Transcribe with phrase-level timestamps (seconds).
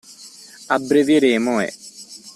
[0.67, 1.71] Abbrevieremmo e.